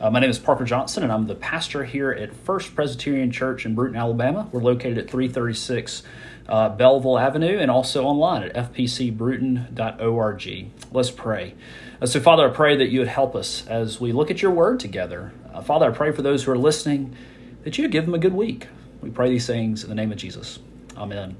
Uh, 0.00 0.10
my 0.10 0.20
name 0.20 0.30
is 0.30 0.38
Parker 0.38 0.62
Johnson, 0.64 1.02
and 1.02 1.10
I'm 1.10 1.26
the 1.26 1.34
pastor 1.34 1.82
here 1.82 2.12
at 2.12 2.32
First 2.32 2.72
Presbyterian 2.76 3.32
Church 3.32 3.66
in 3.66 3.74
Brewton, 3.74 3.96
Alabama. 3.96 4.48
We're 4.52 4.62
located 4.62 4.96
at 4.96 5.10
336 5.10 6.04
uh, 6.48 6.68
Belleville 6.68 7.18
Avenue 7.18 7.58
and 7.58 7.68
also 7.68 8.04
online 8.04 8.44
at 8.44 8.54
fpcbrewton.org. 8.72 10.70
Let's 10.92 11.10
pray. 11.10 11.54
Uh, 12.00 12.06
so, 12.06 12.20
Father, 12.20 12.48
I 12.48 12.52
pray 12.52 12.76
that 12.76 12.90
you 12.90 13.00
would 13.00 13.08
help 13.08 13.34
us 13.34 13.66
as 13.66 14.00
we 14.00 14.12
look 14.12 14.30
at 14.30 14.40
your 14.40 14.52
word 14.52 14.78
together. 14.78 15.32
Uh, 15.52 15.62
Father, 15.62 15.90
I 15.90 15.90
pray 15.90 16.12
for 16.12 16.22
those 16.22 16.44
who 16.44 16.52
are 16.52 16.58
listening 16.58 17.16
that 17.64 17.76
you 17.76 17.82
would 17.82 17.90
give 17.90 18.04
them 18.04 18.14
a 18.14 18.18
good 18.18 18.34
week. 18.34 18.68
We 19.00 19.10
pray 19.10 19.28
these 19.30 19.48
things 19.48 19.82
in 19.82 19.88
the 19.88 19.96
name 19.96 20.12
of 20.12 20.18
Jesus. 20.18 20.60
Amen. 20.96 21.36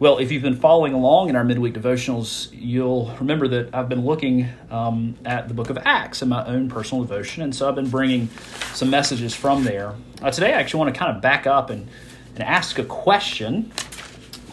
Well, 0.00 0.18
if 0.18 0.32
you've 0.32 0.42
been 0.42 0.56
following 0.56 0.92
along 0.92 1.28
in 1.28 1.36
our 1.36 1.44
midweek 1.44 1.72
devotionals, 1.72 2.48
you'll 2.50 3.14
remember 3.20 3.46
that 3.46 3.72
I've 3.72 3.88
been 3.88 4.04
looking 4.04 4.48
um, 4.68 5.14
at 5.24 5.46
the 5.46 5.54
book 5.54 5.70
of 5.70 5.78
Acts 5.84 6.20
in 6.20 6.28
my 6.28 6.44
own 6.44 6.68
personal 6.68 7.04
devotion, 7.04 7.44
and 7.44 7.54
so 7.54 7.68
I've 7.68 7.76
been 7.76 7.90
bringing 7.90 8.28
some 8.72 8.90
messages 8.90 9.36
from 9.36 9.62
there. 9.62 9.94
Uh, 10.20 10.32
today, 10.32 10.52
I 10.52 10.58
actually 10.58 10.78
want 10.78 10.92
to 10.92 10.98
kind 10.98 11.14
of 11.14 11.22
back 11.22 11.46
up 11.46 11.70
and, 11.70 11.88
and 12.34 12.42
ask 12.42 12.80
a 12.80 12.84
question 12.84 13.70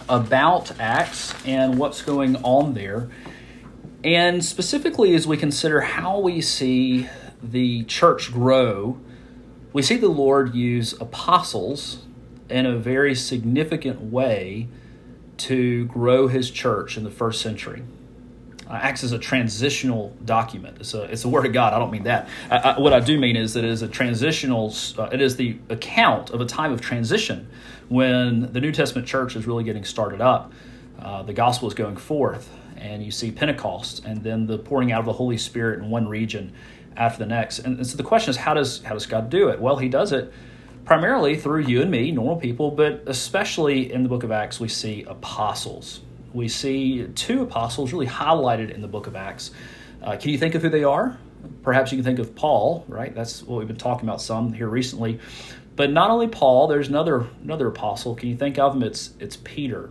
about 0.07 0.79
Acts 0.79 1.33
and 1.43 1.79
what's 1.79 2.03
going 2.03 2.35
on 2.43 2.75
there. 2.75 3.09
And 4.03 4.45
specifically, 4.45 5.15
as 5.15 5.25
we 5.25 5.37
consider 5.37 5.81
how 5.81 6.19
we 6.19 6.41
see 6.41 7.09
the 7.41 7.83
church 7.85 8.31
grow, 8.31 8.99
we 9.73 9.81
see 9.81 9.97
the 9.97 10.07
Lord 10.07 10.53
use 10.53 10.93
apostles 11.01 12.05
in 12.47 12.67
a 12.67 12.77
very 12.77 13.15
significant 13.15 14.01
way 14.01 14.67
to 15.41 15.85
grow 15.85 16.27
his 16.27 16.51
church 16.51 16.97
in 16.97 17.03
the 17.03 17.11
first 17.11 17.41
century. 17.41 17.83
Uh, 18.67 18.73
Acts 18.73 19.03
is 19.03 19.11
a 19.11 19.19
transitional 19.19 20.15
document. 20.23 20.77
It's 20.79 20.93
a, 20.93 21.03
it's 21.03 21.25
a 21.25 21.29
word 21.29 21.45
of 21.45 21.51
God. 21.51 21.73
I 21.73 21.79
don't 21.79 21.91
mean 21.91 22.03
that. 22.03 22.29
I, 22.49 22.57
I, 22.57 22.79
what 22.79 22.93
I 22.93 22.99
do 22.99 23.19
mean 23.19 23.35
is 23.35 23.53
that 23.53 23.63
it 23.63 23.69
is 23.69 23.81
a 23.81 23.87
transitional, 23.87 24.73
uh, 24.97 25.09
it 25.11 25.21
is 25.21 25.35
the 25.35 25.57
account 25.69 26.29
of 26.29 26.39
a 26.39 26.45
time 26.45 26.71
of 26.71 26.79
transition 26.79 27.49
when 27.89 28.53
the 28.53 28.61
New 28.61 28.71
Testament 28.71 29.07
church 29.07 29.35
is 29.35 29.45
really 29.45 29.63
getting 29.63 29.83
started 29.83 30.21
up. 30.21 30.53
Uh, 30.99 31.23
the 31.23 31.33
gospel 31.33 31.67
is 31.67 31.73
going 31.73 31.97
forth, 31.97 32.55
and 32.77 33.03
you 33.03 33.11
see 33.11 33.31
Pentecost, 33.31 34.05
and 34.05 34.23
then 34.23 34.45
the 34.45 34.57
pouring 34.57 34.91
out 34.91 34.99
of 34.99 35.05
the 35.05 35.13
Holy 35.13 35.37
Spirit 35.37 35.79
in 35.79 35.89
one 35.89 36.07
region 36.07 36.53
after 36.95 37.19
the 37.19 37.25
next. 37.25 37.59
And, 37.59 37.77
and 37.77 37.87
so 37.87 37.97
the 37.97 38.03
question 38.03 38.29
is, 38.29 38.37
how 38.37 38.53
does, 38.53 38.83
how 38.83 38.93
does 38.93 39.05
God 39.05 39.29
do 39.29 39.49
it? 39.49 39.59
Well, 39.59 39.77
he 39.77 39.89
does 39.89 40.11
it 40.11 40.31
primarily 40.85 41.35
through 41.35 41.61
you 41.61 41.81
and 41.81 41.91
me, 41.91 42.11
normal 42.11 42.37
people, 42.37 42.71
but 42.71 43.03
especially 43.05 43.91
in 43.91 44.03
the 44.03 44.09
book 44.09 44.23
of 44.23 44.31
Acts, 44.31 44.59
we 44.59 44.67
see 44.67 45.03
apostles. 45.03 46.01
We 46.33 46.47
see 46.47 47.07
two 47.15 47.43
apostles 47.43 47.93
really 47.93 48.07
highlighted 48.07 48.71
in 48.71 48.81
the 48.81 48.87
book 48.87 49.07
of 49.07 49.15
Acts. 49.15 49.51
Uh, 50.01 50.17
can 50.17 50.31
you 50.31 50.37
think 50.37 50.55
of 50.55 50.61
who 50.61 50.69
they 50.69 50.83
are? 50.83 51.17
Perhaps 51.63 51.91
you 51.91 51.97
can 51.97 52.05
think 52.05 52.19
of 52.19 52.35
Paul, 52.35 52.85
right? 52.87 53.13
That's 53.13 53.43
what 53.43 53.59
we've 53.59 53.67
been 53.67 53.77
talking 53.77 54.07
about 54.07 54.21
some 54.21 54.53
here 54.53 54.67
recently. 54.67 55.19
But 55.75 55.91
not 55.91 56.11
only 56.11 56.27
Paul, 56.27 56.67
there's 56.67 56.89
another 56.89 57.27
another 57.43 57.67
apostle. 57.67 58.15
Can 58.15 58.29
you 58.29 58.35
think 58.35 58.59
of 58.59 58.75
him? 58.75 58.83
It's 58.83 59.11
it's 59.19 59.37
Peter. 59.37 59.89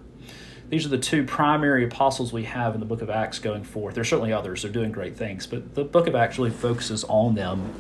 These 0.70 0.86
are 0.86 0.88
the 0.88 0.98
two 0.98 1.24
primary 1.24 1.84
apostles 1.84 2.32
we 2.32 2.44
have 2.44 2.74
in 2.74 2.80
the 2.80 2.86
book 2.86 3.02
of 3.02 3.10
Acts 3.10 3.40
going 3.40 3.64
forth. 3.64 3.96
There's 3.96 4.08
certainly 4.08 4.32
others, 4.32 4.62
they're 4.62 4.70
doing 4.70 4.92
great 4.92 5.16
things, 5.16 5.44
but 5.44 5.74
the 5.74 5.82
book 5.82 6.06
of 6.06 6.14
Acts 6.14 6.38
really 6.38 6.52
focuses 6.52 7.02
on 7.04 7.34
them. 7.34 7.74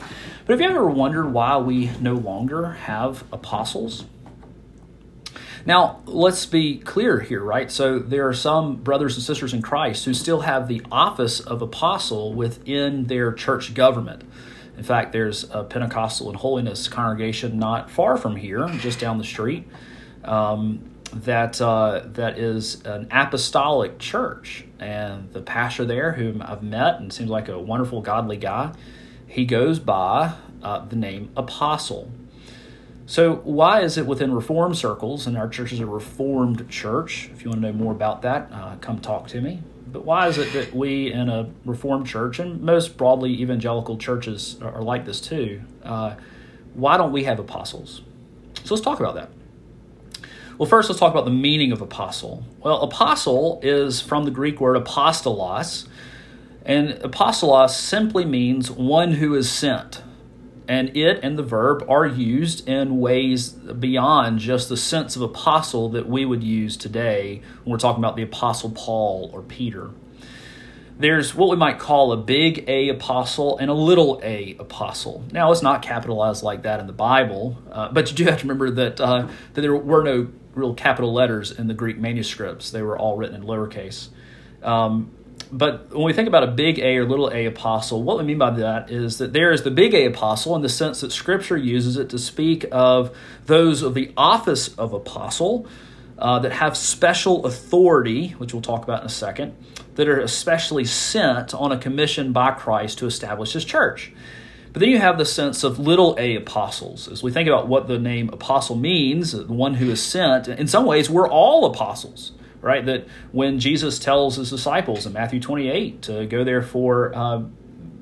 But 0.44 0.54
have 0.54 0.60
you 0.60 0.68
ever 0.68 0.88
wondered 0.88 1.32
why 1.32 1.56
we 1.58 1.92
no 2.00 2.14
longer 2.14 2.72
have 2.72 3.22
apostles? 3.32 4.06
Now, 5.64 6.00
let's 6.04 6.46
be 6.46 6.78
clear 6.78 7.20
here, 7.20 7.44
right? 7.44 7.70
So, 7.70 8.00
there 8.00 8.26
are 8.26 8.34
some 8.34 8.76
brothers 8.76 9.14
and 9.14 9.22
sisters 9.22 9.54
in 9.54 9.62
Christ 9.62 10.04
who 10.04 10.14
still 10.14 10.40
have 10.40 10.66
the 10.66 10.82
office 10.90 11.38
of 11.38 11.62
apostle 11.62 12.32
within 12.34 13.04
their 13.04 13.32
church 13.32 13.72
government. 13.74 14.24
In 14.76 14.82
fact, 14.82 15.12
there's 15.12 15.44
a 15.50 15.62
Pentecostal 15.62 16.28
and 16.28 16.36
Holiness 16.36 16.88
congregation 16.88 17.58
not 17.58 17.90
far 17.90 18.16
from 18.16 18.34
here, 18.34 18.66
just 18.78 18.98
down 18.98 19.18
the 19.18 19.24
street. 19.24 19.68
Um, 20.24 20.89
that 21.12 21.60
uh, 21.60 22.02
that 22.04 22.38
is 22.38 22.82
an 22.84 23.08
apostolic 23.10 23.98
church, 23.98 24.64
and 24.78 25.32
the 25.32 25.40
pastor 25.40 25.84
there, 25.84 26.12
whom 26.12 26.42
I've 26.42 26.62
met 26.62 27.00
and 27.00 27.12
seems 27.12 27.30
like 27.30 27.48
a 27.48 27.58
wonderful, 27.58 28.00
godly 28.00 28.36
guy, 28.36 28.72
he 29.26 29.44
goes 29.44 29.78
by 29.78 30.34
uh, 30.62 30.84
the 30.86 30.96
name 30.96 31.30
Apostle. 31.36 32.10
So, 33.06 33.36
why 33.36 33.80
is 33.80 33.98
it 33.98 34.06
within 34.06 34.32
Reformed 34.32 34.76
circles, 34.76 35.26
and 35.26 35.36
our 35.36 35.48
church 35.48 35.72
is 35.72 35.80
a 35.80 35.86
Reformed 35.86 36.68
church? 36.68 37.28
If 37.32 37.42
you 37.42 37.50
want 37.50 37.62
to 37.62 37.72
know 37.72 37.76
more 37.76 37.92
about 37.92 38.22
that, 38.22 38.48
uh, 38.52 38.76
come 38.76 39.00
talk 39.00 39.26
to 39.28 39.40
me. 39.40 39.62
But 39.92 40.04
why 40.04 40.28
is 40.28 40.38
it 40.38 40.52
that 40.52 40.72
we 40.72 41.12
in 41.12 41.28
a 41.28 41.50
Reformed 41.64 42.06
church, 42.06 42.38
and 42.38 42.62
most 42.62 42.96
broadly 42.96 43.32
evangelical 43.42 43.98
churches 43.98 44.58
are, 44.62 44.74
are 44.74 44.82
like 44.82 45.06
this 45.06 45.20
too, 45.20 45.62
uh, 45.82 46.14
why 46.74 46.96
don't 46.96 47.10
we 47.10 47.24
have 47.24 47.40
apostles? 47.40 48.02
So, 48.62 48.74
let's 48.74 48.84
talk 48.84 49.00
about 49.00 49.16
that. 49.16 49.30
Well, 50.60 50.68
first, 50.68 50.90
let's 50.90 51.00
talk 51.00 51.10
about 51.10 51.24
the 51.24 51.30
meaning 51.30 51.72
of 51.72 51.80
apostle. 51.80 52.44
Well, 52.62 52.82
apostle 52.82 53.60
is 53.62 54.02
from 54.02 54.24
the 54.24 54.30
Greek 54.30 54.60
word 54.60 54.76
apostolos, 54.76 55.88
and 56.66 56.90
apostolos 57.00 57.70
simply 57.70 58.26
means 58.26 58.70
one 58.70 59.12
who 59.12 59.34
is 59.34 59.50
sent. 59.50 60.02
And 60.68 60.94
it 60.94 61.20
and 61.22 61.38
the 61.38 61.42
verb 61.42 61.82
are 61.88 62.04
used 62.04 62.68
in 62.68 63.00
ways 63.00 63.52
beyond 63.52 64.40
just 64.40 64.68
the 64.68 64.76
sense 64.76 65.16
of 65.16 65.22
apostle 65.22 65.88
that 65.92 66.06
we 66.06 66.26
would 66.26 66.44
use 66.44 66.76
today 66.76 67.40
when 67.64 67.72
we're 67.72 67.78
talking 67.78 68.04
about 68.04 68.16
the 68.16 68.22
apostle 68.22 68.68
Paul 68.68 69.30
or 69.32 69.40
Peter 69.40 69.92
there's 71.00 71.34
what 71.34 71.48
we 71.48 71.56
might 71.56 71.78
call 71.78 72.12
a 72.12 72.16
big 72.18 72.62
A 72.68 72.90
apostle 72.90 73.56
and 73.56 73.70
a 73.70 73.74
little 73.74 74.20
a 74.22 74.54
apostle. 74.58 75.24
Now, 75.32 75.50
it's 75.50 75.62
not 75.62 75.80
capitalized 75.80 76.42
like 76.42 76.64
that 76.64 76.78
in 76.78 76.86
the 76.86 76.92
Bible, 76.92 77.56
uh, 77.72 77.90
but 77.90 78.10
you 78.10 78.16
do 78.16 78.24
have 78.26 78.40
to 78.40 78.44
remember 78.44 78.70
that, 78.70 79.00
uh, 79.00 79.26
that 79.54 79.60
there 79.62 79.74
were 79.74 80.02
no 80.02 80.28
real 80.54 80.74
capital 80.74 81.12
letters 81.12 81.50
in 81.50 81.66
the 81.66 81.74
Greek 81.74 81.98
manuscripts. 81.98 82.70
They 82.70 82.82
were 82.82 82.98
all 82.98 83.16
written 83.16 83.36
in 83.36 83.42
lowercase. 83.42 84.08
Um, 84.62 85.10
but 85.52 85.90
when 85.90 86.04
we 86.04 86.12
think 86.12 86.28
about 86.28 86.44
a 86.44 86.50
big 86.50 86.78
A 86.78 86.98
or 86.98 87.04
little 87.06 87.30
a 87.32 87.46
apostle, 87.46 88.02
what 88.02 88.18
we 88.18 88.24
mean 88.24 88.38
by 88.38 88.50
that 88.50 88.90
is 88.90 89.18
that 89.18 89.32
there 89.32 89.52
is 89.52 89.62
the 89.62 89.70
big 89.70 89.94
A 89.94 90.06
apostle 90.06 90.54
in 90.54 90.62
the 90.62 90.68
sense 90.68 91.00
that 91.00 91.10
Scripture 91.10 91.56
uses 91.56 91.96
it 91.96 92.10
to 92.10 92.18
speak 92.18 92.64
of 92.70 93.16
those 93.46 93.82
of 93.82 93.94
the 93.94 94.12
office 94.16 94.68
of 94.76 94.92
apostle 94.92 95.66
uh, 96.18 96.38
that 96.40 96.52
have 96.52 96.76
special 96.76 97.46
authority, 97.46 98.28
which 98.32 98.52
we'll 98.52 98.62
talk 98.62 98.84
about 98.84 99.00
in 99.00 99.06
a 99.06 99.10
second, 99.10 99.56
that 99.96 100.06
are 100.06 100.20
especially 100.20 100.84
sent 100.84 101.52
on 101.54 101.72
a 101.72 101.78
commission 101.78 102.32
by 102.32 102.52
Christ 102.52 102.98
to 102.98 103.06
establish 103.06 103.52
his 103.52 103.64
church. 103.64 104.12
But 104.72 104.80
then 104.80 104.88
you 104.88 104.98
have 104.98 105.18
the 105.18 105.24
sense 105.24 105.64
of 105.64 105.78
little 105.78 106.14
a 106.18 106.36
apostles. 106.36 107.08
As 107.08 107.22
we 107.22 107.32
think 107.32 107.48
about 107.48 107.66
what 107.66 107.88
the 107.88 107.98
name 107.98 108.28
apostle 108.30 108.76
means, 108.76 109.32
the 109.32 109.44
one 109.44 109.74
who 109.74 109.90
is 109.90 110.02
sent, 110.02 110.46
in 110.48 110.68
some 110.68 110.84
ways, 110.86 111.10
we're 111.10 111.28
all 111.28 111.64
apostles, 111.66 112.32
right? 112.60 112.84
That 112.86 113.06
when 113.32 113.58
Jesus 113.58 113.98
tells 113.98 114.36
his 114.36 114.50
disciples 114.50 115.06
in 115.06 115.12
Matthew 115.12 115.40
28 115.40 116.02
to 116.02 116.26
go 116.26 116.44
therefore, 116.44 117.12
uh, 117.14 117.42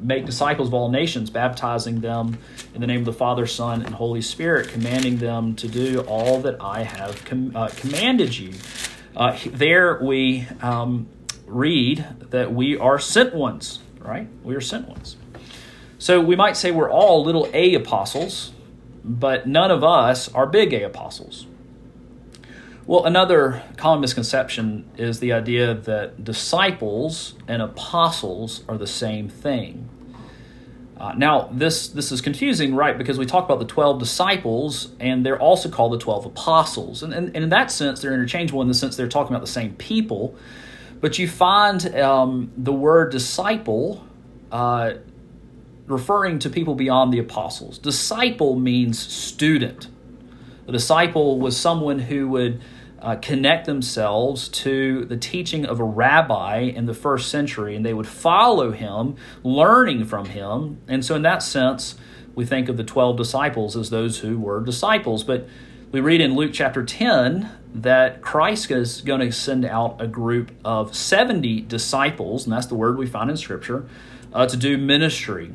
make 0.00 0.26
disciples 0.26 0.68
of 0.68 0.74
all 0.74 0.90
nations, 0.90 1.30
baptizing 1.30 2.00
them 2.00 2.38
in 2.74 2.80
the 2.80 2.86
name 2.86 3.00
of 3.00 3.06
the 3.06 3.12
Father, 3.12 3.46
Son, 3.46 3.82
and 3.82 3.94
Holy 3.94 4.22
Spirit, 4.22 4.68
commanding 4.68 5.18
them 5.18 5.56
to 5.56 5.68
do 5.68 6.00
all 6.02 6.40
that 6.42 6.60
I 6.60 6.82
have 6.82 7.24
com- 7.24 7.56
uh, 7.56 7.68
commanded 7.76 8.36
you. 8.36 8.52
Uh, 9.16 9.36
there 9.46 9.98
we 10.02 10.46
um, 10.62 11.08
read 11.46 12.04
that 12.30 12.52
we 12.52 12.76
are 12.76 12.98
sent 12.98 13.34
ones, 13.34 13.80
right? 13.98 14.28
We 14.44 14.54
are 14.54 14.60
sent 14.60 14.88
ones. 14.88 15.16
So 15.98 16.20
we 16.20 16.36
might 16.36 16.56
say 16.56 16.70
we're 16.70 16.90
all 16.90 17.24
little 17.24 17.48
a 17.52 17.74
apostles, 17.74 18.52
but 19.04 19.48
none 19.48 19.72
of 19.72 19.82
us 19.82 20.32
are 20.32 20.46
big 20.46 20.72
A 20.72 20.84
apostles. 20.84 21.46
Well, 22.86 23.04
another 23.04 23.62
common 23.76 24.00
misconception 24.00 24.88
is 24.96 25.20
the 25.20 25.32
idea 25.32 25.74
that 25.74 26.24
disciples 26.24 27.34
and 27.46 27.60
apostles 27.60 28.64
are 28.68 28.78
the 28.78 28.86
same 28.86 29.28
thing. 29.28 29.90
Uh, 30.96 31.12
now, 31.16 31.48
this, 31.52 31.88
this 31.88 32.10
is 32.10 32.20
confusing, 32.20 32.74
right? 32.74 32.96
Because 32.96 33.18
we 33.18 33.26
talk 33.26 33.44
about 33.44 33.58
the 33.58 33.66
12 33.66 33.98
disciples, 33.98 34.90
and 34.98 35.24
they're 35.26 35.38
also 35.38 35.68
called 35.68 35.92
the 35.92 35.98
12 35.98 36.26
apostles. 36.26 37.02
And, 37.02 37.12
and, 37.12 37.26
and 37.34 37.44
in 37.44 37.50
that 37.50 37.70
sense, 37.70 38.00
they're 38.00 38.14
interchangeable 38.14 38.62
in 38.62 38.68
the 38.68 38.74
sense 38.74 38.96
they're 38.96 39.06
talking 39.06 39.34
about 39.34 39.44
the 39.44 39.52
same 39.52 39.74
people. 39.74 40.34
But 41.00 41.18
you 41.18 41.28
find 41.28 41.94
um, 41.94 42.52
the 42.56 42.72
word 42.72 43.12
disciple 43.12 44.04
uh, 44.50 44.94
referring 45.88 46.38
to 46.40 46.50
people 46.50 46.74
beyond 46.74 47.12
the 47.12 47.18
apostles. 47.18 47.78
Disciple 47.78 48.56
means 48.56 48.98
student. 48.98 49.88
A 50.66 50.72
disciple 50.72 51.38
was 51.38 51.56
someone 51.56 51.98
who 51.98 52.28
would 52.28 52.60
uh, 53.00 53.16
connect 53.16 53.66
themselves 53.66 54.48
to 54.48 55.04
the 55.06 55.16
teaching 55.16 55.64
of 55.64 55.80
a 55.80 55.84
rabbi 55.84 56.58
in 56.58 56.86
the 56.86 56.94
first 56.94 57.30
century, 57.30 57.74
and 57.74 57.86
they 57.86 57.94
would 57.94 58.08
follow 58.08 58.72
him, 58.72 59.16
learning 59.42 60.04
from 60.04 60.26
him. 60.26 60.80
And 60.88 61.04
so, 61.04 61.14
in 61.14 61.22
that 61.22 61.42
sense, 61.42 61.96
we 62.34 62.44
think 62.44 62.68
of 62.68 62.76
the 62.76 62.84
12 62.84 63.16
disciples 63.16 63.76
as 63.76 63.90
those 63.90 64.18
who 64.18 64.38
were 64.38 64.60
disciples. 64.60 65.24
But 65.24 65.48
we 65.90 66.00
read 66.00 66.20
in 66.20 66.34
Luke 66.34 66.50
chapter 66.52 66.84
10 66.84 67.50
that 67.74 68.20
Christ 68.20 68.70
is 68.70 69.00
going 69.00 69.20
to 69.20 69.32
send 69.32 69.64
out 69.64 70.00
a 70.00 70.06
group 70.06 70.50
of 70.64 70.94
70 70.94 71.62
disciples, 71.62 72.44
and 72.44 72.52
that's 72.52 72.66
the 72.66 72.74
word 72.74 72.98
we 72.98 73.06
find 73.06 73.30
in 73.30 73.36
Scripture, 73.36 73.86
uh, 74.32 74.46
to 74.46 74.56
do 74.56 74.76
ministry. 74.76 75.52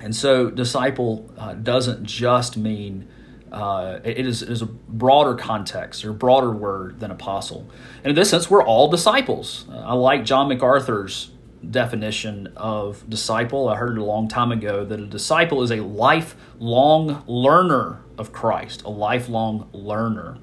And 0.00 0.14
so, 0.14 0.50
disciple 0.50 1.30
uh, 1.36 1.54
doesn't 1.54 2.04
just 2.04 2.56
mean 2.56 3.08
uh, 3.52 4.00
it 4.04 4.26
is, 4.26 4.42
it 4.42 4.50
is 4.50 4.62
a 4.62 4.66
broader 4.66 5.34
context 5.34 6.04
or 6.04 6.12
broader 6.12 6.50
word 6.50 7.00
than 7.00 7.10
apostle. 7.10 7.68
And 7.98 8.10
in 8.10 8.14
this 8.14 8.30
sense, 8.30 8.50
we're 8.50 8.62
all 8.62 8.88
disciples. 8.88 9.64
Uh, 9.70 9.78
I 9.78 9.92
like 9.94 10.24
John 10.24 10.48
MacArthur's 10.48 11.30
definition 11.68 12.52
of 12.56 13.08
disciple. 13.08 13.68
I 13.68 13.76
heard 13.76 13.96
it 13.96 14.00
a 14.00 14.04
long 14.04 14.28
time 14.28 14.52
ago 14.52 14.84
that 14.84 15.00
a 15.00 15.06
disciple 15.06 15.62
is 15.62 15.70
a 15.70 15.76
lifelong 15.76 17.24
learner 17.26 18.00
of 18.16 18.32
Christ, 18.32 18.82
a 18.82 18.90
lifelong 18.90 19.68
learner. 19.72 20.38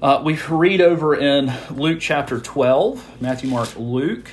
Uh, 0.00 0.20
we 0.24 0.36
read 0.36 0.80
over 0.80 1.14
in 1.14 1.52
Luke 1.70 1.98
chapter 2.00 2.40
12, 2.40 3.20
Matthew, 3.20 3.50
Mark, 3.50 3.76
Luke. 3.76 4.30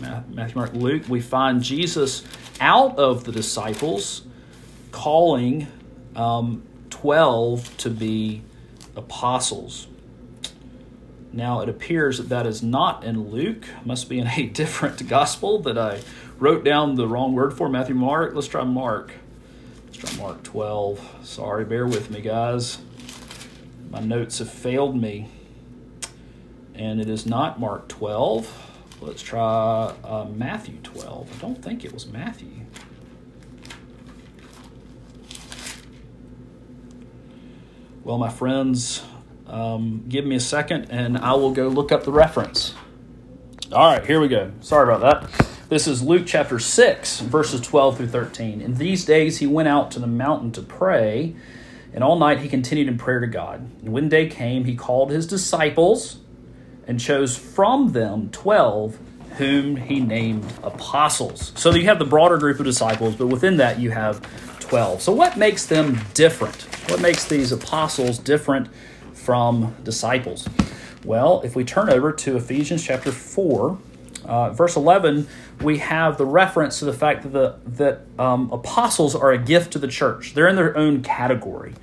Matthew, 0.00 0.56
Mark, 0.56 0.74
Luke, 0.74 1.04
we 1.08 1.20
find 1.20 1.62
Jesus 1.62 2.24
out 2.60 2.98
of 2.98 3.24
the 3.24 3.32
disciples 3.32 4.22
calling 4.92 5.66
um, 6.14 6.62
12 6.90 7.76
to 7.78 7.90
be 7.90 8.42
apostles. 8.96 9.88
Now, 11.32 11.60
it 11.60 11.68
appears 11.68 12.18
that 12.18 12.28
that 12.28 12.46
is 12.46 12.62
not 12.62 13.02
in 13.02 13.30
Luke, 13.30 13.66
must 13.84 14.08
be 14.08 14.20
in 14.20 14.28
a 14.28 14.46
different 14.52 15.08
gospel 15.08 15.58
that 15.62 15.76
I 15.76 16.00
wrote 16.38 16.64
down 16.64 16.94
the 16.94 17.08
wrong 17.08 17.34
word 17.34 17.54
for. 17.54 17.68
Matthew, 17.68 17.96
Mark. 17.96 18.34
Let's 18.34 18.46
try 18.46 18.62
Mark. 18.62 19.12
Let's 19.86 19.98
try 19.98 20.16
Mark 20.16 20.42
12. 20.44 21.20
Sorry, 21.24 21.64
bear 21.64 21.86
with 21.86 22.10
me, 22.10 22.20
guys. 22.20 22.78
My 23.90 24.00
notes 24.00 24.38
have 24.38 24.50
failed 24.50 25.00
me. 25.00 25.28
And 26.74 27.00
it 27.00 27.08
is 27.08 27.26
not 27.26 27.58
Mark 27.58 27.88
12. 27.88 28.73
Let's 29.00 29.22
try 29.22 29.94
uh, 30.04 30.26
Matthew 30.34 30.78
12. 30.82 31.36
I 31.36 31.40
don't 31.40 31.62
think 31.62 31.84
it 31.84 31.92
was 31.92 32.06
Matthew. 32.06 32.48
Well, 38.02 38.18
my 38.18 38.30
friends, 38.30 39.02
um, 39.46 40.04
give 40.08 40.24
me 40.24 40.36
a 40.36 40.40
second 40.40 40.90
and 40.90 41.18
I 41.18 41.34
will 41.34 41.52
go 41.52 41.68
look 41.68 41.92
up 41.92 42.04
the 42.04 42.12
reference. 42.12 42.74
All 43.72 43.90
right, 43.90 44.04
here 44.04 44.20
we 44.20 44.28
go. 44.28 44.52
Sorry 44.60 44.92
about 44.92 45.00
that. 45.30 45.48
This 45.68 45.86
is 45.86 46.02
Luke 46.02 46.24
chapter 46.26 46.58
6, 46.58 47.20
verses 47.20 47.60
12 47.62 47.96
through 47.96 48.08
13. 48.08 48.60
In 48.60 48.74
these 48.74 49.04
days 49.04 49.38
he 49.38 49.46
went 49.46 49.68
out 49.68 49.90
to 49.92 49.98
the 49.98 50.06
mountain 50.06 50.52
to 50.52 50.62
pray, 50.62 51.34
and 51.92 52.04
all 52.04 52.18
night 52.18 52.40
he 52.40 52.48
continued 52.48 52.88
in 52.88 52.98
prayer 52.98 53.20
to 53.20 53.26
God. 53.26 53.68
And 53.80 53.92
when 53.92 54.08
day 54.08 54.28
came, 54.28 54.64
he 54.64 54.76
called 54.76 55.10
his 55.10 55.26
disciples 55.26 56.18
and 56.86 57.00
chose 57.00 57.36
from 57.36 57.92
them 57.92 58.28
12 58.30 58.98
whom 59.36 59.76
he 59.76 60.00
named 60.00 60.44
apostles. 60.62 61.52
So 61.56 61.74
you 61.74 61.84
have 61.84 61.98
the 61.98 62.04
broader 62.04 62.38
group 62.38 62.60
of 62.60 62.66
disciples, 62.66 63.16
but 63.16 63.26
within 63.26 63.56
that 63.56 63.80
you 63.80 63.90
have 63.90 64.20
12. 64.60 65.02
So 65.02 65.12
what 65.12 65.36
makes 65.36 65.66
them 65.66 65.98
different? 66.14 66.62
What 66.88 67.00
makes 67.00 67.24
these 67.26 67.50
apostles 67.50 68.18
different 68.18 68.68
from 69.12 69.74
disciples? 69.82 70.48
Well, 71.04 71.42
if 71.42 71.56
we 71.56 71.64
turn 71.64 71.90
over 71.90 72.12
to 72.12 72.36
Ephesians 72.36 72.84
chapter 72.84 73.10
4, 73.12 73.78
uh, 74.24 74.50
verse 74.50 74.76
11, 74.76 75.26
we 75.60 75.78
have 75.78 76.16
the 76.16 76.24
reference 76.24 76.78
to 76.78 76.84
the 76.84 76.92
fact 76.92 77.24
that, 77.24 77.32
the, 77.32 77.56
that 77.66 78.00
um, 78.18 78.50
apostles 78.52 79.14
are 79.14 79.32
a 79.32 79.38
gift 79.38 79.72
to 79.72 79.78
the 79.78 79.88
church. 79.88 80.34
They're 80.34 80.48
in 80.48 80.56
their 80.56 80.76
own 80.76 81.02
category. 81.02 81.74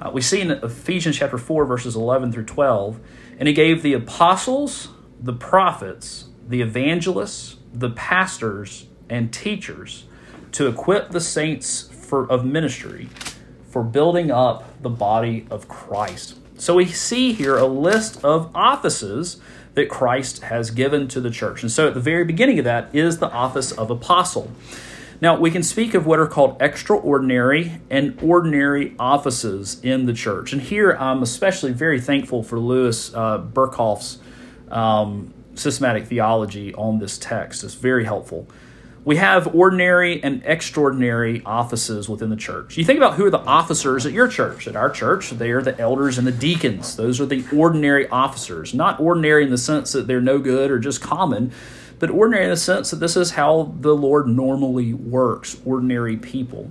Uh, 0.00 0.10
we 0.12 0.20
see 0.20 0.40
in 0.40 0.50
Ephesians 0.50 1.16
chapter 1.16 1.38
4, 1.38 1.64
verses 1.66 1.94
11 1.94 2.32
through 2.32 2.44
12, 2.44 2.98
and 3.38 3.48
he 3.48 3.54
gave 3.54 3.82
the 3.82 3.92
apostles, 3.92 4.88
the 5.20 5.32
prophets, 5.32 6.26
the 6.46 6.60
evangelists, 6.60 7.56
the 7.72 7.90
pastors, 7.90 8.86
and 9.08 9.32
teachers 9.32 10.04
to 10.52 10.66
equip 10.66 11.10
the 11.10 11.20
saints 11.20 11.82
for, 11.82 12.30
of 12.30 12.44
ministry 12.44 13.08
for 13.68 13.82
building 13.82 14.30
up 14.30 14.80
the 14.82 14.90
body 14.90 15.46
of 15.50 15.66
Christ. 15.66 16.38
So 16.56 16.76
we 16.76 16.86
see 16.86 17.32
here 17.32 17.56
a 17.56 17.66
list 17.66 18.24
of 18.24 18.54
offices 18.54 19.40
that 19.74 19.88
Christ 19.88 20.44
has 20.44 20.70
given 20.70 21.08
to 21.08 21.20
the 21.20 21.30
church. 21.30 21.62
And 21.62 21.72
so 21.72 21.88
at 21.88 21.94
the 21.94 22.00
very 22.00 22.24
beginning 22.24 22.60
of 22.60 22.64
that 22.64 22.94
is 22.94 23.18
the 23.18 23.30
office 23.30 23.72
of 23.72 23.90
apostle. 23.90 24.50
Now, 25.20 25.38
we 25.38 25.50
can 25.50 25.62
speak 25.62 25.94
of 25.94 26.06
what 26.06 26.18
are 26.18 26.26
called 26.26 26.60
extraordinary 26.60 27.80
and 27.90 28.18
ordinary 28.22 28.94
offices 28.98 29.80
in 29.82 30.06
the 30.06 30.12
church. 30.12 30.52
And 30.52 30.60
here 30.60 30.92
I'm 30.92 31.22
especially 31.22 31.72
very 31.72 32.00
thankful 32.00 32.42
for 32.42 32.58
Lewis 32.58 33.14
uh, 33.14 33.38
Berkhof's 33.38 34.18
um, 34.70 35.32
systematic 35.54 36.06
theology 36.06 36.74
on 36.74 36.98
this 36.98 37.18
text. 37.18 37.64
It's 37.64 37.74
very 37.74 38.04
helpful. 38.04 38.48
We 39.04 39.16
have 39.16 39.54
ordinary 39.54 40.22
and 40.22 40.42
extraordinary 40.46 41.42
offices 41.44 42.08
within 42.08 42.30
the 42.30 42.36
church. 42.36 42.78
You 42.78 42.86
think 42.86 42.96
about 42.96 43.14
who 43.14 43.26
are 43.26 43.30
the 43.30 43.40
officers 43.40 44.06
at 44.06 44.12
your 44.12 44.28
church. 44.28 44.66
At 44.66 44.76
our 44.76 44.88
church, 44.88 45.28
they 45.30 45.50
are 45.50 45.60
the 45.60 45.78
elders 45.78 46.16
and 46.16 46.26
the 46.26 46.32
deacons. 46.32 46.96
Those 46.96 47.20
are 47.20 47.26
the 47.26 47.44
ordinary 47.54 48.08
officers. 48.08 48.72
Not 48.72 48.98
ordinary 49.00 49.44
in 49.44 49.50
the 49.50 49.58
sense 49.58 49.92
that 49.92 50.06
they're 50.06 50.22
no 50.22 50.38
good 50.38 50.70
or 50.70 50.78
just 50.78 51.02
common, 51.02 51.52
but 52.04 52.10
ordinary 52.10 52.44
in 52.44 52.50
the 52.50 52.56
sense 52.58 52.90
that 52.90 52.96
this 52.96 53.16
is 53.16 53.30
how 53.30 53.72
the 53.80 53.96
Lord 53.96 54.28
normally 54.28 54.92
works, 54.92 55.56
ordinary 55.64 56.18
people. 56.18 56.70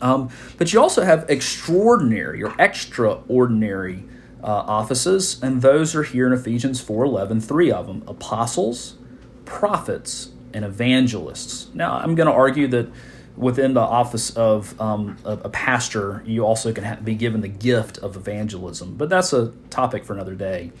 Um, 0.00 0.30
but 0.58 0.72
you 0.72 0.80
also 0.80 1.04
have 1.04 1.30
extraordinary 1.30 2.42
or 2.42 2.52
extraordinary 2.58 4.02
uh, 4.42 4.48
offices, 4.48 5.40
and 5.44 5.62
those 5.62 5.94
are 5.94 6.02
here 6.02 6.26
in 6.26 6.32
Ephesians 6.32 6.82
4:11, 6.82 7.40
three 7.40 7.70
of 7.70 7.86
them: 7.86 8.02
apostles, 8.08 8.96
prophets, 9.44 10.32
and 10.52 10.64
evangelists. 10.64 11.68
Now, 11.72 11.98
I'm 11.98 12.16
going 12.16 12.26
to 12.26 12.34
argue 12.34 12.66
that 12.66 12.88
within 13.36 13.74
the 13.74 13.80
office 13.80 14.30
of 14.36 14.78
um, 14.80 15.18
a, 15.24 15.34
a, 15.34 15.50
pastor, 15.50 16.24
you 16.26 16.44
also 16.44 16.72
can 16.72 16.82
ha- 16.82 16.96
be 16.96 17.14
given 17.14 17.42
the 17.42 17.48
gift 17.48 17.96
of 17.98 18.16
evangelism, 18.16 18.96
but 18.96 19.08
that's 19.08 19.32
a 19.32 19.52
topic 19.70 20.04
for 20.04 20.14
another 20.14 20.34
day. 20.34 20.72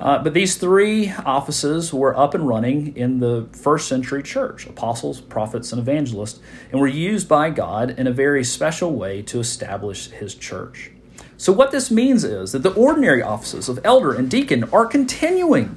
Uh, 0.00 0.22
but 0.22 0.34
these 0.34 0.56
three 0.56 1.12
offices 1.24 1.92
were 1.94 2.16
up 2.18 2.34
and 2.34 2.48
running 2.48 2.96
in 2.96 3.20
the 3.20 3.46
first 3.52 3.86
century 3.88 4.22
church 4.22 4.66
apostles, 4.66 5.20
prophets, 5.20 5.72
and 5.72 5.80
evangelists, 5.80 6.40
and 6.72 6.80
were 6.80 6.88
used 6.88 7.28
by 7.28 7.48
God 7.50 7.90
in 7.90 8.06
a 8.06 8.12
very 8.12 8.42
special 8.42 8.92
way 8.92 9.22
to 9.22 9.38
establish 9.38 10.10
his 10.10 10.34
church. 10.34 10.90
So, 11.36 11.52
what 11.52 11.70
this 11.70 11.90
means 11.90 12.24
is 12.24 12.52
that 12.52 12.62
the 12.64 12.72
ordinary 12.74 13.22
offices 13.22 13.68
of 13.68 13.78
elder 13.84 14.12
and 14.12 14.28
deacon 14.28 14.64
are 14.72 14.86
continuing, 14.86 15.76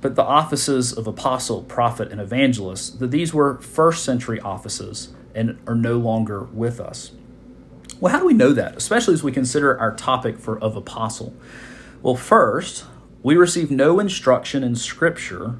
but 0.00 0.14
the 0.14 0.24
offices 0.24 0.92
of 0.92 1.06
apostle, 1.06 1.62
prophet, 1.62 2.10
and 2.10 2.20
evangelist, 2.20 3.00
that 3.00 3.10
these 3.10 3.34
were 3.34 3.58
first 3.58 4.02
century 4.02 4.40
offices 4.40 5.10
and 5.34 5.58
are 5.66 5.74
no 5.74 5.98
longer 5.98 6.44
with 6.44 6.80
us. 6.80 7.12
Well, 8.00 8.12
how 8.12 8.20
do 8.20 8.26
we 8.26 8.32
know 8.32 8.54
that, 8.54 8.76
especially 8.76 9.12
as 9.12 9.22
we 9.22 9.30
consider 9.30 9.78
our 9.78 9.94
topic 9.94 10.38
for 10.38 10.58
of 10.58 10.74
apostle? 10.74 11.34
Well, 12.02 12.16
first, 12.16 12.84
we 13.22 13.36
receive 13.36 13.70
no 13.70 14.00
instruction 14.00 14.62
in 14.62 14.74
Scripture 14.76 15.56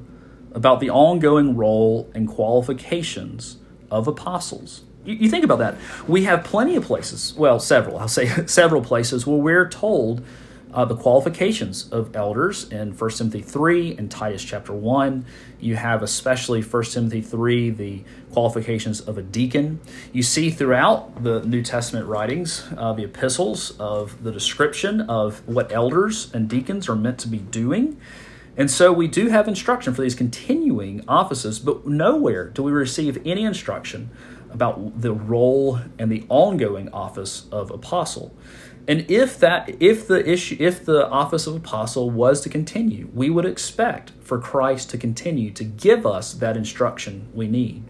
about 0.53 0.79
the 0.79 0.89
ongoing 0.89 1.55
role 1.55 2.11
and 2.13 2.27
qualifications 2.27 3.57
of 3.89 4.07
apostles. 4.07 4.83
You, 5.05 5.15
you 5.15 5.29
think 5.29 5.43
about 5.43 5.59
that. 5.59 5.75
We 6.07 6.23
have 6.23 6.43
plenty 6.43 6.75
of 6.75 6.83
places, 6.85 7.33
well, 7.35 7.59
several, 7.59 7.97
I'll 7.99 8.07
say 8.07 8.27
several 8.47 8.81
places 8.81 9.25
where 9.25 9.37
we're 9.37 9.69
told 9.69 10.23
uh, 10.73 10.85
the 10.85 10.95
qualifications 10.95 11.89
of 11.91 12.15
elders 12.15 12.69
in 12.71 12.91
1 12.91 13.11
Timothy 13.11 13.41
3 13.41 13.97
and 13.97 14.09
Titus 14.09 14.43
chapter 14.43 14.73
1. 14.73 15.25
You 15.59 15.75
have 15.75 16.01
especially 16.01 16.61
1 16.61 16.83
Timothy 16.83 17.21
3, 17.21 17.69
the 17.71 18.03
qualifications 18.31 19.01
of 19.01 19.17
a 19.17 19.21
deacon. 19.21 19.79
You 20.13 20.23
see 20.23 20.49
throughout 20.49 21.23
the 21.23 21.41
New 21.41 21.61
Testament 21.61 22.07
writings, 22.07 22.67
uh, 22.77 22.93
the 22.93 23.03
epistles, 23.03 23.71
of 23.79 24.23
the 24.23 24.31
description 24.31 25.01
of 25.01 25.47
what 25.47 25.71
elders 25.71 26.33
and 26.33 26.49
deacons 26.49 26.87
are 26.87 26.95
meant 26.95 27.19
to 27.19 27.27
be 27.27 27.39
doing. 27.39 27.99
And 28.57 28.69
so 28.69 28.91
we 28.91 29.07
do 29.07 29.29
have 29.29 29.47
instruction 29.47 29.93
for 29.93 30.01
these 30.01 30.15
continuing 30.15 31.03
offices, 31.07 31.59
but 31.59 31.87
nowhere 31.87 32.49
do 32.49 32.63
we 32.63 32.71
receive 32.71 33.21
any 33.25 33.43
instruction 33.43 34.09
about 34.51 35.01
the 35.01 35.13
role 35.13 35.79
and 35.97 36.11
the 36.11 36.25
ongoing 36.29 36.89
office 36.89 37.45
of 37.51 37.71
apostle. 37.71 38.35
And 38.87 39.09
if 39.09 39.39
that 39.39 39.75
if 39.79 40.07
the 40.07 40.27
issue 40.27 40.57
if 40.59 40.85
the 40.85 41.07
office 41.09 41.47
of 41.47 41.55
apostle 41.55 42.09
was 42.09 42.41
to 42.41 42.49
continue, 42.49 43.09
we 43.13 43.29
would 43.29 43.45
expect 43.45 44.11
for 44.21 44.39
Christ 44.39 44.89
to 44.91 44.97
continue 44.97 45.51
to 45.51 45.63
give 45.63 46.05
us 46.05 46.33
that 46.33 46.57
instruction 46.57 47.29
we 47.33 47.47
need. 47.47 47.83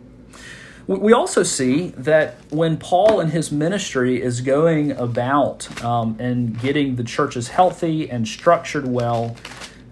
We 0.87 1.13
also 1.13 1.43
see 1.43 1.89
that 1.89 2.35
when 2.49 2.77
Paul 2.77 3.19
and 3.19 3.31
his 3.31 3.51
ministry 3.51 4.21
is 4.21 4.41
going 4.41 4.91
about 4.91 5.83
um, 5.83 6.17
and 6.19 6.59
getting 6.59 6.95
the 6.95 7.03
churches 7.03 7.49
healthy 7.49 8.09
and 8.09 8.27
structured 8.27 8.87
well, 8.87 9.37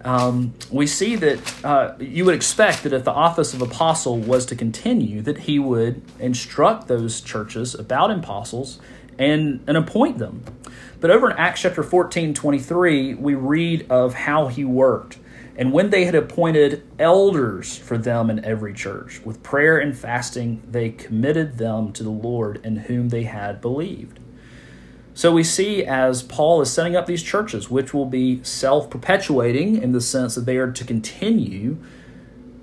um, 0.04 0.54
we 0.70 0.86
see 0.86 1.16
that 1.16 1.64
uh, 1.64 1.94
you 1.98 2.24
would 2.24 2.34
expect 2.34 2.82
that 2.82 2.92
if 2.92 3.04
the 3.04 3.12
office 3.12 3.54
of 3.54 3.62
apostle 3.62 4.18
was 4.18 4.44
to 4.46 4.56
continue, 4.56 5.22
that 5.22 5.38
he 5.38 5.58
would 5.58 6.02
instruct 6.18 6.88
those 6.88 7.20
churches 7.20 7.74
about 7.74 8.10
apostles 8.10 8.78
and, 9.20 9.62
and 9.68 9.76
appoint 9.76 10.18
them. 10.18 10.42
But 10.98 11.10
over 11.10 11.30
in 11.30 11.36
Acts 11.36 11.60
chapter 11.60 11.82
14, 11.82 12.34
23, 12.34 13.14
we 13.14 13.34
read 13.34 13.86
of 13.88 14.14
how 14.14 14.48
he 14.48 14.64
worked. 14.64 15.18
And 15.56 15.72
when 15.72 15.90
they 15.90 16.06
had 16.06 16.14
appointed 16.14 16.82
elders 16.98 17.76
for 17.76 17.98
them 17.98 18.30
in 18.30 18.44
every 18.44 18.72
church, 18.72 19.20
with 19.24 19.42
prayer 19.42 19.78
and 19.78 19.96
fasting, 19.96 20.62
they 20.68 20.90
committed 20.90 21.58
them 21.58 21.92
to 21.92 22.02
the 22.02 22.10
Lord 22.10 22.60
in 22.64 22.76
whom 22.76 23.10
they 23.10 23.24
had 23.24 23.60
believed. 23.60 24.18
So 25.12 25.32
we 25.32 25.44
see 25.44 25.84
as 25.84 26.22
Paul 26.22 26.62
is 26.62 26.72
setting 26.72 26.96
up 26.96 27.04
these 27.04 27.22
churches, 27.22 27.68
which 27.68 27.92
will 27.92 28.06
be 28.06 28.42
self 28.42 28.88
perpetuating 28.88 29.82
in 29.82 29.92
the 29.92 30.00
sense 30.00 30.34
that 30.34 30.46
they 30.46 30.56
are 30.56 30.72
to 30.72 30.84
continue, 30.84 31.76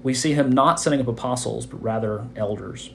we 0.01 0.13
see 0.13 0.33
him 0.33 0.51
not 0.51 0.79
setting 0.79 0.99
up 0.99 1.07
apostles, 1.07 1.67
but 1.67 1.83
rather 1.83 2.27
elders. 2.35 2.91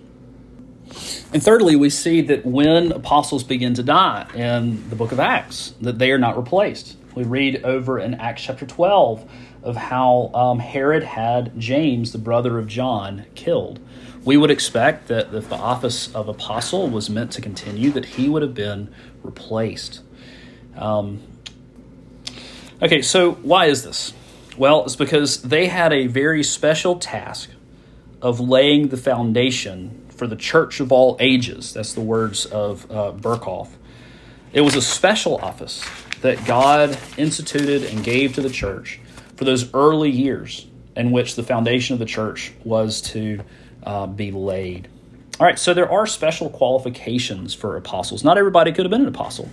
And 1.32 1.42
thirdly, 1.42 1.76
we 1.76 1.90
see 1.90 2.20
that 2.22 2.44
when 2.44 2.92
apostles 2.92 3.44
begin 3.44 3.74
to 3.74 3.82
die 3.82 4.26
in 4.34 4.88
the 4.90 4.96
book 4.96 5.12
of 5.12 5.20
Acts, 5.20 5.74
that 5.80 5.98
they 5.98 6.10
are 6.12 6.18
not 6.18 6.36
replaced. 6.36 6.96
We 7.14 7.24
read 7.24 7.64
over 7.64 7.98
in 7.98 8.14
Acts 8.14 8.42
chapter 8.42 8.66
12 8.66 9.30
of 9.62 9.76
how 9.76 10.30
um, 10.34 10.58
Herod 10.58 11.04
had 11.04 11.58
James, 11.58 12.12
the 12.12 12.18
brother 12.18 12.58
of 12.58 12.66
John, 12.66 13.26
killed. 13.34 13.80
We 14.24 14.36
would 14.36 14.50
expect 14.50 15.08
that 15.08 15.34
if 15.34 15.48
the 15.48 15.56
office 15.56 16.14
of 16.14 16.28
apostle 16.28 16.88
was 16.88 17.10
meant 17.10 17.32
to 17.32 17.40
continue, 17.40 17.90
that 17.90 18.04
he 18.04 18.28
would 18.28 18.42
have 18.42 18.54
been 18.54 18.92
replaced. 19.22 20.02
Um, 20.76 21.22
okay, 22.80 23.02
so 23.02 23.32
why 23.32 23.66
is 23.66 23.82
this? 23.82 24.12
Well, 24.56 24.84
it's 24.84 24.96
because 24.96 25.42
they 25.42 25.66
had 25.66 25.92
a 25.92 26.06
very 26.06 26.42
special 26.42 26.98
task 26.98 27.50
of 28.20 28.38
laying 28.38 28.88
the 28.88 28.96
foundation 28.96 30.01
for 30.22 30.28
the 30.28 30.36
church 30.36 30.78
of 30.78 30.92
all 30.92 31.16
ages. 31.18 31.74
That's 31.74 31.94
the 31.94 32.00
words 32.00 32.46
of 32.46 32.88
uh, 32.88 33.10
Berkhof. 33.10 33.66
It 34.52 34.60
was 34.60 34.76
a 34.76 34.80
special 34.80 35.38
office 35.38 35.84
that 36.20 36.44
God 36.44 36.96
instituted 37.16 37.82
and 37.82 38.04
gave 38.04 38.36
to 38.36 38.40
the 38.40 38.48
church 38.48 39.00
for 39.34 39.44
those 39.44 39.74
early 39.74 40.12
years 40.12 40.64
in 40.94 41.10
which 41.10 41.34
the 41.34 41.42
foundation 41.42 41.94
of 41.94 41.98
the 41.98 42.04
church 42.06 42.52
was 42.62 43.00
to 43.00 43.40
uh, 43.82 44.06
be 44.06 44.30
laid. 44.30 44.86
All 45.40 45.46
right, 45.46 45.58
so 45.58 45.74
there 45.74 45.90
are 45.90 46.06
special 46.06 46.48
qualifications 46.48 47.52
for 47.52 47.76
apostles. 47.76 48.22
Not 48.22 48.38
everybody 48.38 48.70
could 48.70 48.84
have 48.84 48.92
been 48.92 49.02
an 49.02 49.08
apostle. 49.08 49.50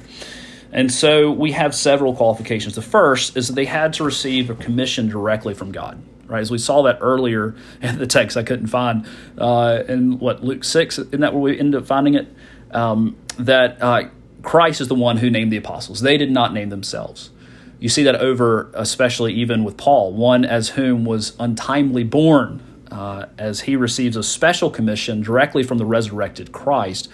And 0.72 0.92
so 0.92 1.32
we 1.32 1.54
have 1.54 1.74
several 1.74 2.14
qualifications. 2.14 2.76
The 2.76 2.84
first 2.84 3.36
is 3.36 3.48
that 3.48 3.54
they 3.54 3.66
had 3.66 3.94
to 3.94 4.04
receive 4.04 4.52
a 4.52 4.56
commission 4.56 5.10
directly 5.10 5.56
from 5.56 5.72
God. 5.72 6.00
Right, 6.30 6.42
as 6.42 6.52
we 6.52 6.60
saw 6.60 6.84
that 6.84 7.00
earlier 7.02 7.56
in 7.82 7.98
the 7.98 8.08
text, 8.08 8.38
I 8.38 8.44
couldn't 8.44 8.68
find 8.68 9.06
uh, 9.38 9.84
in 9.88 10.20
what 10.20 10.44
Luke 10.44 10.64
six. 10.64 10.98
Isn't 11.00 11.22
that 11.22 11.34
where 11.34 11.42
we 11.42 11.60
ended 11.60 11.82
up 11.82 11.88
finding 11.88 12.14
it? 12.14 12.28
Um, 12.72 13.18
that 13.40 13.82
uh, 13.82 14.10
Christ 14.44 14.80
is 14.80 14.88
the 14.88 14.96
one 14.96 15.18
who 15.18 15.30
named 15.30 15.52
the 15.52 15.58
apostles. 15.58 16.02
They 16.02 16.18
did 16.18 16.32
not 16.32 16.54
name 16.54 16.70
themselves. 16.70 17.32
You 17.80 17.90
see 17.90 18.04
that 18.04 18.16
over, 18.16 18.70
especially 18.74 19.34
even 19.34 19.64
with 19.64 19.78
Paul, 19.78 20.14
one 20.14 20.44
as 20.44 20.70
whom 20.70 21.06
was 21.06 21.36
untimely 21.40 22.04
born, 22.04 22.62
uh, 22.92 23.28
as 23.38 23.62
he 23.62 23.76
receives 23.76 24.18
a 24.18 24.24
special 24.24 24.70
commission 24.70 25.22
directly 25.22 25.64
from 25.64 25.78
the 25.78 25.86
resurrected 25.86 26.52
Christ 26.52 27.10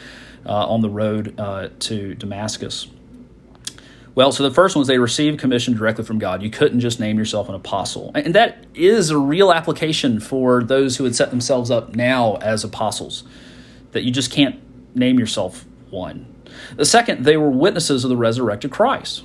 uh, 0.46 0.68
on 0.68 0.82
the 0.82 0.90
road 0.90 1.40
uh, 1.40 1.70
to 1.80 2.16
Damascus. 2.16 2.88
Well, 4.16 4.32
so 4.32 4.44
the 4.44 4.52
first 4.52 4.76
one 4.76 4.82
was 4.82 4.88
they 4.88 4.98
received 4.98 5.40
commission 5.40 5.76
directly 5.76 6.06
from 6.06 6.20
God. 6.20 6.42
You 6.42 6.50
couldn't 6.50 6.80
just 6.80 7.00
name 7.00 7.18
yourself 7.18 7.50
an 7.50 7.56
apostle. 7.56 8.12
And 8.16 8.34
that 8.34 8.66
is 8.74 9.10
a 9.10 9.18
real 9.18 9.52
application 9.52 10.20
for 10.20 10.64
those 10.64 10.98
who 10.98 11.04
would 11.04 11.16
set 11.16 11.30
themselves 11.32 11.70
up 11.70 11.96
now 11.96 12.36
as 12.38 12.64
apostles, 12.64 13.26
that 13.92 14.04
you 14.04 14.12
just 14.12 14.32
can't 14.32 14.60
name 14.96 15.20
yourself 15.20 15.66
one. 15.90 16.26
The 16.78 16.86
second, 16.86 17.26
they 17.26 17.36
were 17.36 17.50
witnesses 17.50 18.06
of 18.06 18.10
the 18.10 18.16
resurrected 18.16 18.72
Christ 18.72 19.24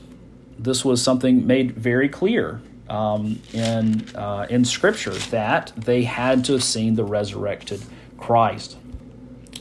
this 0.60 0.84
was 0.84 1.02
something 1.02 1.46
made 1.46 1.72
very 1.72 2.08
clear 2.08 2.60
um, 2.88 3.40
in 3.52 4.04
uh, 4.14 4.46
in 4.50 4.64
Scripture 4.64 5.14
that 5.30 5.72
they 5.76 6.02
had 6.02 6.44
to 6.46 6.52
have 6.52 6.62
seen 6.64 6.94
the 6.94 7.04
resurrected 7.04 7.82
Christ, 8.18 8.76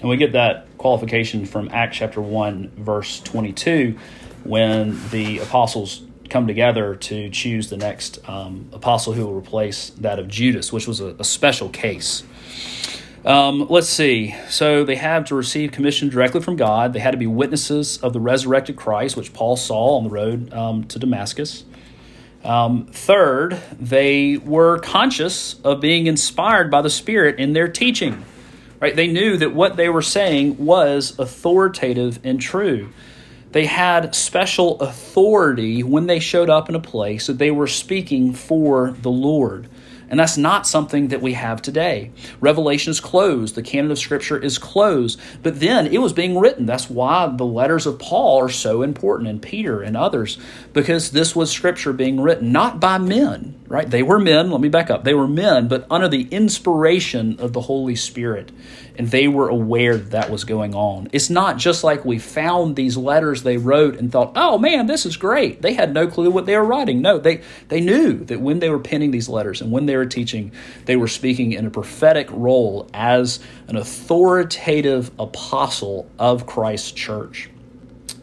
and 0.01 0.09
we 0.09 0.17
get 0.17 0.33
that 0.33 0.67
qualification 0.77 1.45
from 1.45 1.69
Acts 1.71 1.97
chapter 1.97 2.21
one, 2.21 2.69
verse 2.75 3.21
twenty 3.21 3.53
two, 3.53 3.97
when 4.43 4.99
the 5.09 5.39
apostles 5.39 6.03
come 6.29 6.47
together 6.47 6.95
to 6.95 7.29
choose 7.29 7.69
the 7.69 7.77
next 7.77 8.19
um, 8.29 8.69
apostle 8.71 9.13
who 9.13 9.25
will 9.25 9.33
replace 9.33 9.89
that 9.91 10.19
of 10.19 10.27
Judas, 10.27 10.71
which 10.71 10.87
was 10.87 10.99
a, 10.99 11.15
a 11.19 11.23
special 11.23 11.69
case. 11.69 12.23
Um, 13.25 13.67
let's 13.69 13.89
see. 13.89 14.35
So 14.49 14.83
they 14.85 14.95
have 14.95 15.25
to 15.25 15.35
receive 15.35 15.71
commission 15.71 16.09
directly 16.09 16.41
from 16.41 16.55
God. 16.55 16.93
They 16.93 16.99
had 16.99 17.11
to 17.11 17.17
be 17.17 17.27
witnesses 17.27 17.97
of 17.97 18.13
the 18.13 18.19
resurrected 18.19 18.77
Christ, 18.77 19.17
which 19.17 19.33
Paul 19.33 19.57
saw 19.57 19.97
on 19.97 20.05
the 20.05 20.09
road 20.09 20.53
um, 20.53 20.85
to 20.85 20.99
Damascus. 20.99 21.65
Um, 22.43 22.85
third, 22.85 23.61
they 23.77 24.37
were 24.37 24.79
conscious 24.79 25.59
of 25.65 25.81
being 25.81 26.07
inspired 26.07 26.71
by 26.71 26.81
the 26.81 26.89
Spirit 26.89 27.39
in 27.39 27.51
their 27.51 27.67
teaching. 27.67 28.23
Right? 28.79 28.95
They 28.95 29.07
knew 29.07 29.35
that 29.35 29.53
what 29.53 29.75
they 29.75 29.89
were 29.89 30.01
saying 30.01 30.65
was 30.65 31.19
authoritative 31.19 32.19
and 32.23 32.39
true. 32.39 32.89
They 33.51 33.65
had 33.65 34.13
special 34.13 34.79
authority 34.79 35.81
when 35.81 36.05
they 36.05 36.19
showed 36.19 36.49
up 36.49 36.69
in 36.69 36.75
a 36.75 36.79
place 36.79 37.27
that 37.27 37.39
they 37.39 37.51
were 37.51 37.67
speaking 37.67 38.33
for 38.33 38.91
the 39.01 39.09
Lord. 39.09 39.67
And 40.09 40.19
that's 40.19 40.37
not 40.37 40.67
something 40.67 41.09
that 41.09 41.21
we 41.21 41.33
have 41.33 41.61
today. 41.61 42.11
Revelation 42.41 42.91
is 42.91 42.99
closed, 42.99 43.55
the 43.55 43.61
canon 43.61 43.91
of 43.91 43.99
Scripture 43.99 44.37
is 44.37 44.57
closed, 44.57 45.19
but 45.43 45.59
then 45.59 45.87
it 45.87 45.99
was 45.99 46.13
being 46.13 46.37
written. 46.37 46.65
That's 46.65 46.89
why 46.89 47.27
the 47.27 47.45
letters 47.45 47.85
of 47.85 47.99
Paul 47.99 48.41
are 48.41 48.49
so 48.49 48.81
important, 48.81 49.29
and 49.29 49.41
Peter 49.41 49.81
and 49.81 49.95
others, 49.95 50.37
because 50.73 51.11
this 51.11 51.35
was 51.35 51.51
Scripture 51.51 51.93
being 51.93 52.19
written, 52.19 52.51
not 52.51 52.79
by 52.79 52.97
men, 52.97 53.59
right? 53.67 53.89
They 53.89 54.03
were 54.03 54.19
men, 54.19 54.51
let 54.51 54.61
me 54.61 54.69
back 54.69 54.89
up. 54.89 55.03
They 55.03 55.13
were 55.13 55.27
men, 55.27 55.67
but 55.67 55.85
under 55.89 56.07
the 56.07 56.27
inspiration 56.31 57.39
of 57.39 57.53
the 57.53 57.61
Holy 57.61 57.95
Spirit 57.95 58.51
and 58.99 59.09
they 59.11 59.29
were 59.29 59.47
aware 59.47 59.95
that 59.95 60.11
that 60.11 60.29
was 60.29 60.43
going 60.43 60.75
on. 60.75 61.07
It's 61.13 61.29
not 61.29 61.55
just 61.55 61.85
like 61.85 62.03
we 62.03 62.19
found 62.19 62.75
these 62.75 62.97
letters 62.97 63.43
they 63.43 63.55
wrote 63.55 63.95
and 63.95 64.11
thought, 64.11 64.33
"Oh 64.35 64.57
man, 64.57 64.87
this 64.87 65.05
is 65.05 65.15
great." 65.15 65.61
They 65.61 65.73
had 65.73 65.93
no 65.93 66.05
clue 66.05 66.29
what 66.29 66.45
they 66.45 66.57
were 66.57 66.65
writing. 66.65 67.01
No, 67.01 67.17
they 67.17 67.39
they 67.69 67.79
knew 67.79 68.25
that 68.25 68.41
when 68.41 68.59
they 68.59 68.69
were 68.69 68.77
penning 68.77 69.11
these 69.11 69.29
letters 69.29 69.61
and 69.61 69.71
when 69.71 69.85
they 69.85 69.95
teaching, 70.05 70.51
they 70.85 70.95
were 70.95 71.07
speaking 71.07 71.53
in 71.53 71.65
a 71.65 71.69
prophetic 71.69 72.27
role 72.31 72.89
as 72.93 73.39
an 73.67 73.75
authoritative 73.75 75.11
apostle 75.19 76.09
of 76.17 76.45
Christ's 76.45 76.91
church. 76.91 77.49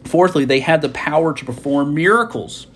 Fourthly, 0.03 0.45
they 0.45 0.61
had 0.61 0.81
the 0.81 0.89
power 0.89 1.33
to 1.33 1.45
perform 1.45 1.93
miracles. 1.93 2.67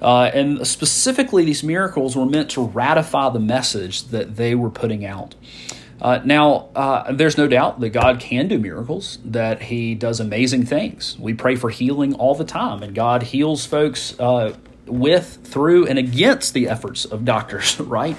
Uh, 0.00 0.30
and 0.32 0.66
specifically, 0.66 1.44
these 1.44 1.62
miracles 1.62 2.16
were 2.16 2.26
meant 2.26 2.50
to 2.50 2.62
ratify 2.62 3.30
the 3.30 3.40
message 3.40 4.04
that 4.08 4.36
they 4.36 4.54
were 4.54 4.70
putting 4.70 5.04
out. 5.04 5.34
Uh, 6.00 6.20
now, 6.24 6.70
uh, 6.74 7.12
there's 7.12 7.36
no 7.36 7.46
doubt 7.46 7.80
that 7.80 7.90
God 7.90 8.20
can 8.20 8.48
do 8.48 8.58
miracles, 8.58 9.18
that 9.24 9.62
He 9.62 9.94
does 9.94 10.18
amazing 10.18 10.64
things. 10.64 11.18
We 11.18 11.34
pray 11.34 11.56
for 11.56 11.68
healing 11.68 12.14
all 12.14 12.34
the 12.34 12.44
time, 12.44 12.82
and 12.82 12.94
God 12.94 13.22
heals 13.22 13.66
folks 13.66 14.18
uh, 14.18 14.56
with, 14.90 15.40
through, 15.44 15.86
and 15.86 15.98
against 15.98 16.54
the 16.54 16.68
efforts 16.68 17.04
of 17.04 17.24
doctors, 17.24 17.78
right? 17.80 18.16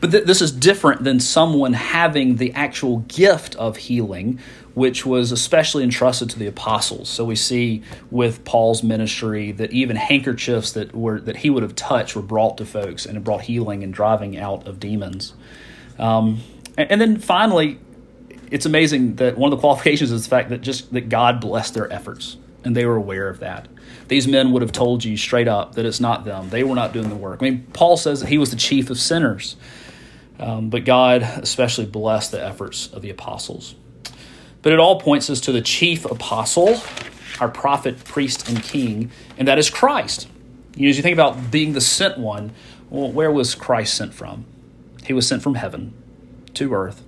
But 0.00 0.10
th- 0.10 0.24
this 0.24 0.42
is 0.42 0.52
different 0.52 1.04
than 1.04 1.20
someone 1.20 1.72
having 1.72 2.36
the 2.36 2.52
actual 2.52 2.98
gift 2.98 3.54
of 3.56 3.76
healing, 3.76 4.38
which 4.74 5.06
was 5.06 5.32
especially 5.32 5.82
entrusted 5.82 6.30
to 6.30 6.38
the 6.38 6.46
apostles. 6.46 7.08
So 7.08 7.24
we 7.24 7.36
see 7.36 7.82
with 8.10 8.44
Paul's 8.44 8.82
ministry 8.82 9.52
that 9.52 9.72
even 9.72 9.96
handkerchiefs 9.96 10.72
that 10.72 10.94
were 10.94 11.20
that 11.20 11.38
he 11.38 11.50
would 11.50 11.62
have 11.62 11.74
touched 11.74 12.14
were 12.14 12.22
brought 12.22 12.58
to 12.58 12.66
folks 12.66 13.06
and 13.06 13.16
it 13.16 13.24
brought 13.24 13.42
healing 13.42 13.82
and 13.82 13.92
driving 13.92 14.36
out 14.36 14.66
of 14.66 14.78
demons. 14.78 15.32
Um, 15.98 16.40
and, 16.76 16.90
and 16.92 17.00
then 17.00 17.16
finally, 17.16 17.78
it's 18.50 18.66
amazing 18.66 19.16
that 19.16 19.38
one 19.38 19.50
of 19.50 19.58
the 19.58 19.60
qualifications 19.60 20.12
is 20.12 20.24
the 20.24 20.28
fact 20.28 20.50
that 20.50 20.60
just 20.60 20.92
that 20.92 21.08
God 21.08 21.40
blessed 21.40 21.74
their 21.74 21.90
efforts 21.90 22.36
and 22.66 22.76
they 22.76 22.84
were 22.84 22.96
aware 22.96 23.28
of 23.28 23.38
that. 23.38 23.68
These 24.08 24.26
men 24.26 24.50
would 24.50 24.60
have 24.60 24.72
told 24.72 25.04
you 25.04 25.16
straight 25.16 25.46
up 25.46 25.76
that 25.76 25.86
it's 25.86 26.00
not 26.00 26.24
them. 26.24 26.50
They 26.50 26.64
were 26.64 26.74
not 26.74 26.92
doing 26.92 27.08
the 27.08 27.14
work. 27.14 27.38
I 27.40 27.44
mean, 27.44 27.66
Paul 27.72 27.96
says 27.96 28.20
that 28.20 28.28
he 28.28 28.38
was 28.38 28.50
the 28.50 28.56
chief 28.56 28.90
of 28.90 28.98
sinners, 28.98 29.56
um, 30.40 30.68
but 30.68 30.84
God 30.84 31.22
especially 31.22 31.86
blessed 31.86 32.32
the 32.32 32.44
efforts 32.44 32.88
of 32.88 33.02
the 33.02 33.10
apostles. 33.10 33.76
But 34.62 34.72
it 34.72 34.80
all 34.80 35.00
points 35.00 35.30
us 35.30 35.40
to 35.42 35.52
the 35.52 35.62
chief 35.62 36.04
apostle, 36.04 36.80
our 37.40 37.48
prophet, 37.48 38.04
priest, 38.04 38.48
and 38.48 38.60
king, 38.60 39.12
and 39.38 39.46
that 39.46 39.58
is 39.58 39.70
Christ. 39.70 40.28
You 40.74 40.82
know, 40.82 40.90
as 40.90 40.96
you 40.96 41.04
think 41.04 41.14
about 41.14 41.52
being 41.52 41.72
the 41.72 41.80
sent 41.80 42.18
one, 42.18 42.52
well, 42.90 43.12
where 43.12 43.30
was 43.30 43.54
Christ 43.54 43.94
sent 43.94 44.12
from? 44.12 44.44
He 45.04 45.12
was 45.12 45.26
sent 45.28 45.42
from 45.42 45.54
heaven 45.54 45.94
to 46.54 46.74
earth, 46.74 47.04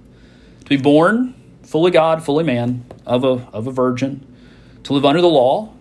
to 0.60 0.68
be 0.68 0.76
born 0.76 1.34
fully 1.64 1.90
God, 1.90 2.24
fully 2.24 2.44
man, 2.44 2.86
of 3.04 3.24
a, 3.24 3.46
of 3.52 3.66
a 3.66 3.72
virgin, 3.72 4.24
to 4.84 4.92
live 4.92 5.04
under 5.04 5.20
the 5.20 5.28
law, 5.28 5.72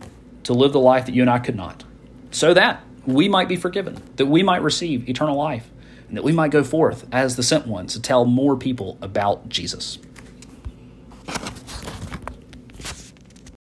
to 0.43 0.53
live 0.53 0.73
the 0.73 0.79
life 0.79 1.05
that 1.05 1.15
you 1.15 1.21
and 1.21 1.29
I 1.29 1.39
could 1.39 1.55
not, 1.55 1.83
so 2.31 2.53
that 2.53 2.83
we 3.05 3.29
might 3.29 3.47
be 3.47 3.55
forgiven, 3.55 4.01
that 4.17 4.25
we 4.25 4.43
might 4.43 4.61
receive 4.61 5.07
eternal 5.09 5.35
life, 5.35 5.69
and 6.07 6.17
that 6.17 6.23
we 6.23 6.31
might 6.31 6.51
go 6.51 6.63
forth 6.63 7.05
as 7.11 7.35
the 7.35 7.43
sent 7.43 7.67
ones 7.67 7.93
to 7.93 8.01
tell 8.01 8.25
more 8.25 8.55
people 8.55 8.97
about 9.01 9.49
Jesus. 9.49 9.99